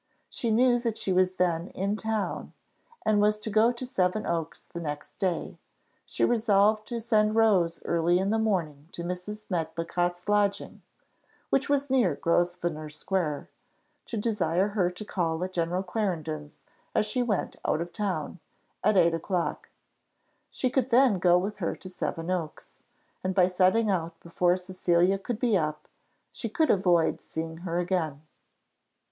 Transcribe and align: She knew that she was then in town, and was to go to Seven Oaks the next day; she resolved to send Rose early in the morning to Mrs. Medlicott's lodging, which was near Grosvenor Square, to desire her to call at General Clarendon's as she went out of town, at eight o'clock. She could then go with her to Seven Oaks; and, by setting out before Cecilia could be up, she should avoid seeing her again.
She 0.31 0.49
knew 0.49 0.79
that 0.79 0.97
she 0.97 1.13
was 1.13 1.35
then 1.35 1.67
in 1.67 1.95
town, 1.95 2.53
and 3.05 3.21
was 3.21 3.37
to 3.37 3.51
go 3.51 3.71
to 3.71 3.85
Seven 3.85 4.25
Oaks 4.25 4.65
the 4.65 4.79
next 4.81 5.19
day; 5.19 5.59
she 6.07 6.25
resolved 6.25 6.87
to 6.87 6.99
send 6.99 7.35
Rose 7.35 7.83
early 7.85 8.17
in 8.17 8.31
the 8.31 8.39
morning 8.39 8.89
to 8.93 9.03
Mrs. 9.03 9.45
Medlicott's 9.51 10.27
lodging, 10.27 10.81
which 11.51 11.69
was 11.69 11.91
near 11.91 12.15
Grosvenor 12.15 12.89
Square, 12.89 13.51
to 14.07 14.17
desire 14.17 14.69
her 14.69 14.89
to 14.89 15.05
call 15.05 15.43
at 15.43 15.53
General 15.53 15.83
Clarendon's 15.83 16.61
as 16.95 17.05
she 17.05 17.21
went 17.21 17.55
out 17.63 17.79
of 17.79 17.93
town, 17.93 18.39
at 18.83 18.97
eight 18.97 19.13
o'clock. 19.13 19.69
She 20.49 20.71
could 20.71 20.89
then 20.89 21.19
go 21.19 21.37
with 21.37 21.57
her 21.57 21.75
to 21.75 21.89
Seven 21.89 22.31
Oaks; 22.31 22.81
and, 23.23 23.35
by 23.35 23.45
setting 23.45 23.91
out 23.91 24.19
before 24.19 24.57
Cecilia 24.57 25.19
could 25.19 25.37
be 25.37 25.55
up, 25.55 25.87
she 26.31 26.51
should 26.57 26.71
avoid 26.71 27.21
seeing 27.21 27.57
her 27.57 27.77
again. 27.77 28.23